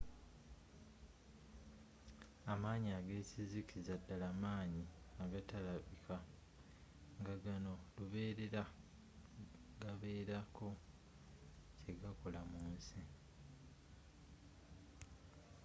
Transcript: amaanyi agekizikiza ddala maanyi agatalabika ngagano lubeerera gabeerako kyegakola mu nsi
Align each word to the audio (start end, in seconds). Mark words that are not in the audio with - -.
amaanyi 2.53 2.89
agekizikiza 2.99 3.93
ddala 4.01 4.29
maanyi 4.43 4.83
agatalabika 5.23 6.15
ngagano 7.21 7.73
lubeerera 7.95 8.63
gabeerako 9.81 10.67
kyegakola 11.81 12.41
mu 12.51 12.61
nsi 12.73 12.99